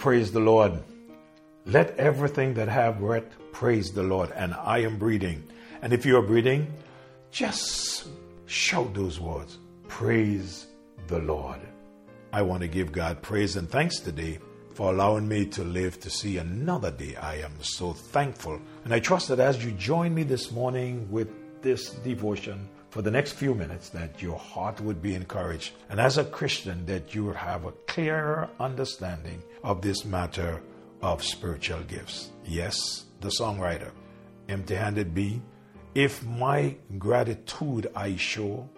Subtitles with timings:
[0.00, 0.82] praise the Lord.
[1.66, 4.32] Let everything that have breath praise the Lord.
[4.34, 5.44] And I am breathing.
[5.82, 6.72] And if you are breathing,
[7.30, 8.08] just
[8.46, 9.58] shout those words
[9.88, 10.66] Praise
[11.08, 11.60] the Lord.
[12.32, 14.38] I want to give God praise and thanks today
[14.72, 17.16] for allowing me to live to see another day.
[17.16, 18.58] I am so thankful.
[18.84, 21.28] And I trust that as you join me this morning with
[21.60, 25.72] this devotion, for the next few minutes that your heart would be encouraged.
[25.88, 30.60] And as a Christian, that you would have a clearer understanding of this matter
[31.00, 32.30] of spiritual gifts.
[32.44, 33.92] Yes, the songwriter,
[34.48, 35.40] empty handed be,
[35.94, 38.68] if my gratitude I show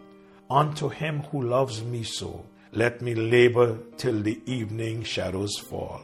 [0.51, 6.01] unto him who loves me so, let me labor till the evening shadows fall,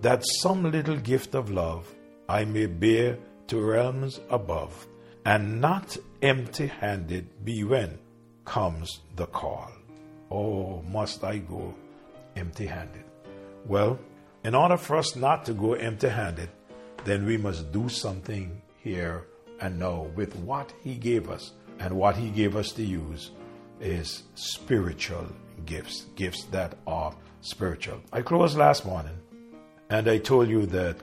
[0.00, 1.94] that some little gift of love
[2.28, 4.86] I may bear to realms above,
[5.24, 7.98] and not empty handed be when
[8.44, 9.70] comes the call.
[10.30, 11.74] Oh, must I go
[12.34, 13.04] empty handed?
[13.66, 13.98] Well,
[14.44, 16.48] in order for us not to go empty handed,
[17.04, 19.26] then we must do something here
[19.60, 21.52] and now with what He gave us.
[21.78, 23.32] And what He gave us to use
[23.80, 25.26] is spiritual
[25.64, 28.00] gifts, gifts that are spiritual.
[28.12, 29.18] I closed last morning
[29.90, 30.96] and I told you that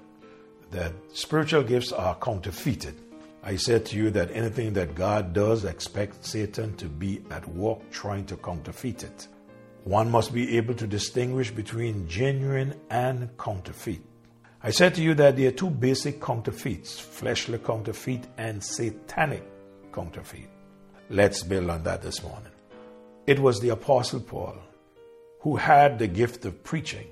[0.72, 2.95] that spiritual gifts are counterfeited.
[3.45, 7.91] I said to you that anything that God does expect Satan to be at work
[7.91, 9.27] trying to counterfeit it.
[9.83, 14.02] One must be able to distinguish between genuine and counterfeit.
[14.61, 19.44] I said to you that there are two basic counterfeits fleshly counterfeit and satanic
[19.91, 20.49] counterfeit.
[21.09, 22.53] Let's build on that this morning.
[23.27, 24.55] It was the Apostle Paul
[25.41, 27.08] who had the gift of preaching,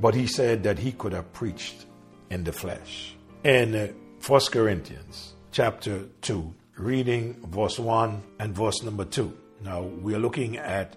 [0.00, 1.84] but he said that he could have preached
[2.30, 3.14] in the flesh.
[3.44, 9.32] In 1 Corinthians chapter 2, reading verse 1 and verse number 2.
[9.62, 10.96] Now, we are looking at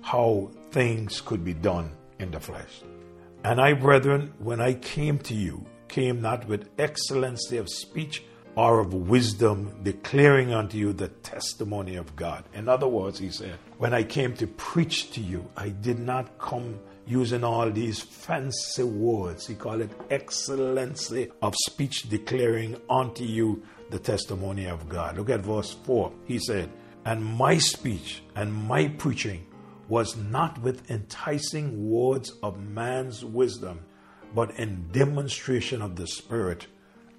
[0.00, 2.82] how things could be done in the flesh.
[3.42, 8.22] And I, brethren, when I came to you, came not with excellency of speech
[8.54, 12.44] or of wisdom, declaring unto you the testimony of God.
[12.54, 16.38] In other words, he said, when I came to preach to you, I did not
[16.38, 19.46] come using all these fancy words.
[19.46, 25.16] He called it excellency of speech, declaring unto you the testimony of God.
[25.16, 26.12] Look at verse 4.
[26.26, 26.70] He said,
[27.06, 29.46] And my speech and my preaching
[29.88, 33.80] was not with enticing words of man's wisdom,
[34.34, 36.66] but in demonstration of the Spirit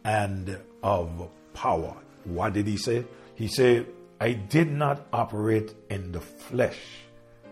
[0.03, 1.97] and of power.
[2.25, 3.05] What did he say?
[3.33, 3.87] He said,
[4.21, 6.77] I did not operate in the flesh.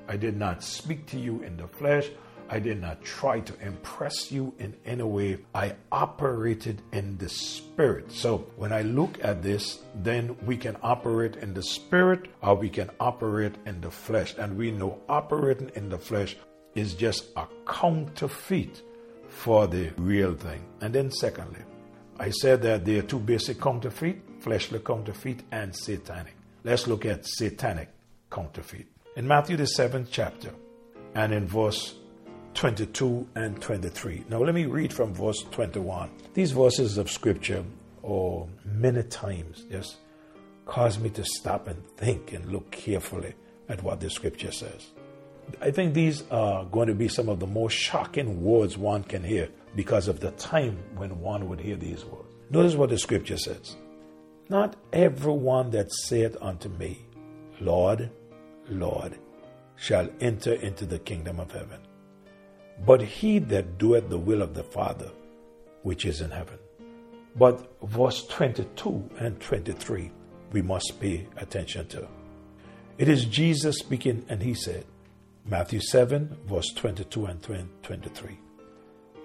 [0.07, 2.09] I did not speak to you in the flesh.
[2.50, 5.40] I did not try to impress you in any way.
[5.53, 8.12] I operated in the spirit.
[8.12, 12.69] So when I look at this, then we can operate in the spirit or we
[12.69, 14.35] can operate in the flesh.
[14.38, 16.35] And we know operating in the flesh
[16.75, 18.81] is just a counterfeit
[19.28, 20.64] for the real thing.
[20.81, 21.62] And then, secondly,
[22.19, 26.35] I said that there are two basic counterfeit fleshly counterfeit and satanic.
[26.64, 27.90] Let's look at satanic
[28.31, 28.88] counterfeit.
[29.16, 30.52] In Matthew, the seventh chapter,
[31.16, 31.96] and in verse
[32.53, 34.25] 22 and 23.
[34.30, 36.09] Now, let me read from verse 21.
[36.34, 37.63] These verses of scripture,
[38.02, 39.97] or many times, just
[40.66, 43.34] cause me to stop and think and look carefully
[43.69, 44.88] at what the scripture says.
[45.62, 49.24] I think these are going to be some of the most shocking words one can
[49.24, 52.34] hear because of the time when one would hear these words.
[52.50, 53.75] Notice what the scripture says
[54.50, 57.06] Not everyone that saith unto me,
[57.62, 58.12] Lord,
[58.69, 59.18] Lord,
[59.75, 61.79] shall enter into the kingdom of heaven
[62.85, 65.11] but he that doeth the will of the Father
[65.83, 66.59] which is in heaven.
[67.35, 70.11] But verse 22 and 23
[70.51, 72.07] we must pay attention to.
[72.97, 74.85] It is Jesus speaking, and he said,
[75.45, 77.41] Matthew 7, verse 22 and
[77.83, 78.39] 23.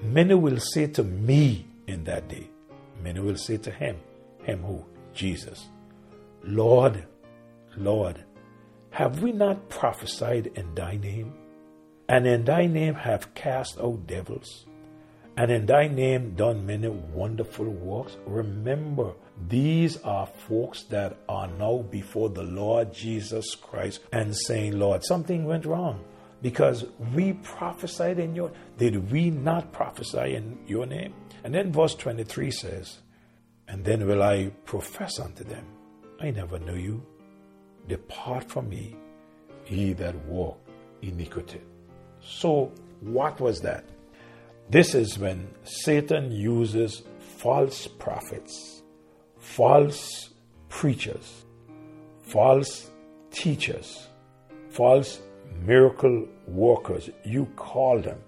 [0.02, 2.50] Many will say to me in that day,
[3.02, 3.96] many will say to him,
[4.42, 4.84] him who?
[5.14, 5.68] Jesus,
[6.44, 7.06] Lord,
[7.76, 8.24] Lord,
[8.90, 11.34] have we not prophesied in thy name?
[12.12, 14.66] And in thy name have cast out devils,
[15.38, 18.18] and in thy name done many wonderful works.
[18.26, 19.14] Remember,
[19.48, 25.46] these are folks that are now before the Lord Jesus Christ and saying, Lord, something
[25.46, 26.04] went wrong.
[26.42, 31.14] Because we prophesied in your did we not prophesy in your name?
[31.44, 32.98] And then verse 23 says
[33.68, 35.64] and then will i profess unto them
[36.20, 37.06] i never knew you.
[37.88, 38.96] Depart from me
[39.68, 40.58] ye that walk
[41.00, 41.60] iniquity
[42.24, 43.84] so, what was that?
[44.70, 48.82] This is when Satan uses false prophets,
[49.38, 50.30] false
[50.68, 51.44] preachers,
[52.22, 52.90] false
[53.30, 54.08] teachers,
[54.70, 55.20] false
[55.60, 57.10] miracle workers.
[57.24, 58.20] You call them.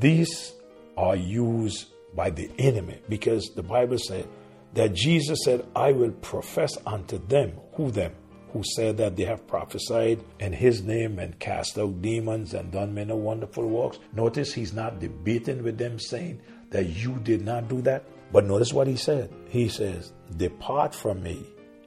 [0.00, 0.54] These
[0.96, 4.26] are used by the enemy because the Bible said
[4.74, 8.14] that Jesus said, I will profess unto them, who them?
[8.56, 12.94] Who said that they have prophesied in his name and cast out demons and done
[12.94, 13.98] many wonderful works.
[14.14, 18.04] Notice he's not debating with them saying that you did not do that.
[18.32, 19.30] But notice what he said.
[19.50, 21.44] He says, Depart from me,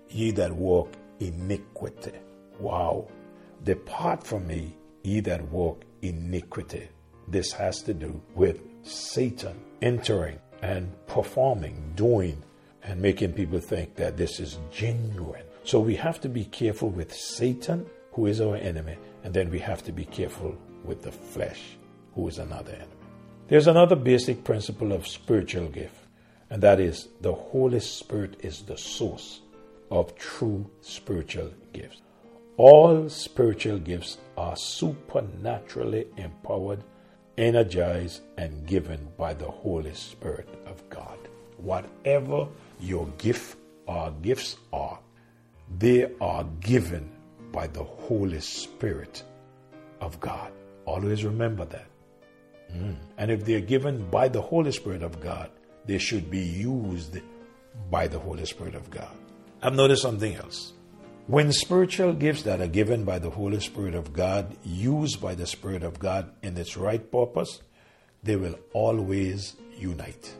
[0.09, 2.11] ye that walk iniquity.
[2.59, 3.07] Wow.
[3.63, 6.87] Depart from me, ye that walk iniquity.
[7.27, 12.43] This has to do with Satan entering and performing, doing,
[12.83, 15.48] and making people think that this is genuine.
[15.69, 19.59] So we have to be careful with Satan, who is our enemy, and then we
[19.59, 21.77] have to be careful with the flesh,
[22.15, 23.05] who is another enemy.
[23.49, 26.07] There's another basic principle of spiritual gift,
[26.49, 29.41] and that is the Holy Spirit is the source
[29.91, 32.01] of true spiritual gifts.
[32.57, 36.83] All spiritual gifts are supernaturally empowered,
[37.37, 41.19] energized, and given by the Holy Spirit of God.
[41.57, 42.47] Whatever
[42.79, 43.55] your gift
[43.85, 44.97] or gifts are,
[45.77, 47.09] they are given
[47.51, 49.23] by the Holy Spirit
[50.01, 50.51] of God.
[50.85, 51.85] Always remember that.
[52.73, 52.95] Mm.
[53.17, 55.49] And if they're given by the Holy Spirit of God,
[55.85, 57.17] they should be used
[57.89, 59.15] by the Holy Spirit of God.
[59.61, 60.73] I've noticed something else.
[61.27, 65.45] When spiritual gifts that are given by the Holy Spirit of God, used by the
[65.45, 67.61] Spirit of God in its right purpose,
[68.23, 70.33] they will always unite.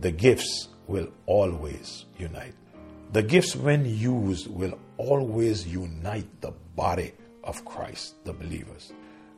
[0.00, 2.54] The gifts will always unite.
[3.12, 7.12] The gifts, when used, will always unite the body
[7.42, 8.92] of Christ, the believers.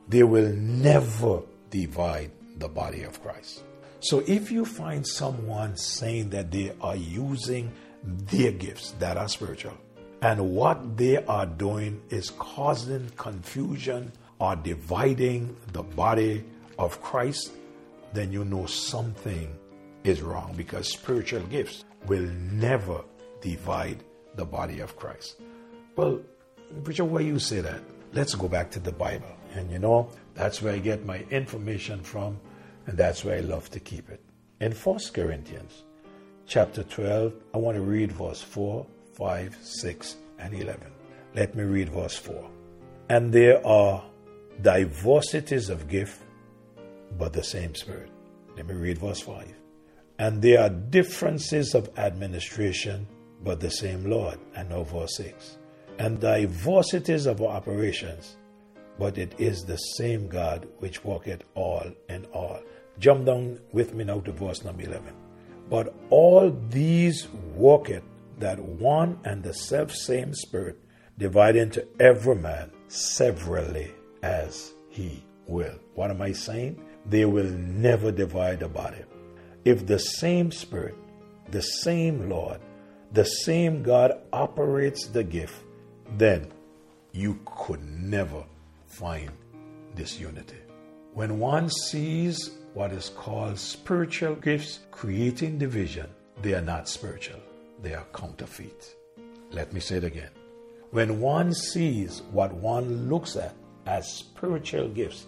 [0.09, 3.63] They will never divide the body of Christ.
[4.01, 7.71] So if you find someone saying that they are using
[8.03, 9.77] their gifts that are spiritual,
[10.21, 16.43] and what they are doing is causing confusion or dividing the body
[16.77, 17.51] of Christ,
[18.13, 19.55] then you know something
[20.03, 23.01] is wrong because spiritual gifts will never
[23.41, 24.03] divide
[24.35, 25.41] the body of Christ.
[25.95, 26.21] Well,
[26.83, 27.81] preacher, why you say that?
[28.13, 29.35] Let's go back to the Bible.
[29.53, 32.39] And you know, that's where I get my information from,
[32.87, 34.21] and that's where I love to keep it.
[34.59, 35.83] In 1 Corinthians
[36.45, 40.91] chapter 12, I want to read verse 4 5, 6, and 11.
[41.35, 42.49] Let me read verse 4.
[43.09, 44.03] And there are
[44.61, 46.21] diversities of gift,
[47.17, 48.09] but the same Spirit.
[48.55, 49.53] Let me read verse 5.
[50.19, 53.07] And there are differences of administration,
[53.43, 54.39] but the same Lord.
[54.55, 55.57] And now verse 6.
[55.99, 58.37] And diversities of operations,
[58.97, 62.59] but it is the same God which worketh all in all.
[62.99, 65.13] Jump down with me now to verse number 11.
[65.69, 68.03] But all these worketh
[68.39, 70.77] that one and the self same Spirit
[71.17, 73.91] divide into every man severally
[74.23, 75.75] as he will.
[75.95, 76.83] What am I saying?
[77.05, 79.07] They will never divide about it.
[79.63, 80.95] If the same Spirit,
[81.49, 82.59] the same Lord,
[83.11, 85.55] the same God operates the gift,
[86.17, 86.51] then
[87.11, 88.43] you could never
[88.87, 89.31] find
[89.95, 90.57] this unity.
[91.13, 96.07] When one sees what is called spiritual gifts creating division,
[96.41, 97.39] they are not spiritual
[97.81, 98.95] they are counterfeit.
[99.51, 100.29] Let me say it again.
[100.91, 105.25] When one sees what one looks at as spiritual gifts,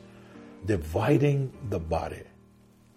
[0.66, 2.24] dividing the body,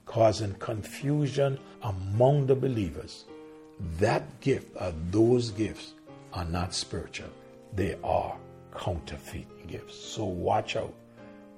[0.05, 3.25] causing confusion among the believers,
[3.99, 5.93] that gift or those gifts
[6.33, 7.31] are not spiritual.
[7.75, 8.37] They are
[8.77, 9.99] counterfeit gifts.
[9.99, 10.95] So watch out.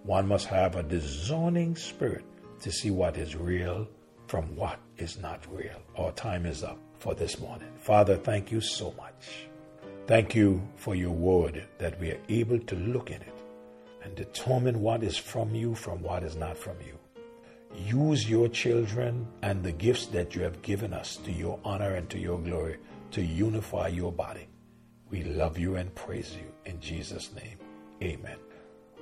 [0.04, 2.24] One must have a discerning spirit
[2.60, 3.88] to see what is real
[4.26, 5.80] from what is not real.
[5.96, 7.68] Our time is up for this morning.
[7.76, 9.46] Father, thank you so much.
[10.06, 13.34] Thank you for your word that we are able to look in it
[14.02, 16.98] and determine what is from you from what is not from you.
[17.74, 22.08] Use your children and the gifts that you have given us to your honor and
[22.10, 22.76] to your glory
[23.12, 24.48] to unify your body.
[25.10, 27.58] We love you and praise you in Jesus' name.
[28.02, 28.36] Amen.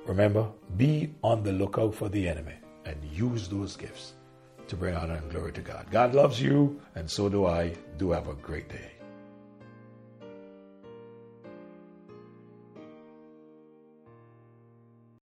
[0.05, 2.55] Remember, be on the lookout for the enemy
[2.85, 4.13] and use those gifts
[4.67, 5.87] to bring honor and glory to God.
[5.91, 7.73] God loves you, and so do I.
[7.97, 8.96] Do have a great day.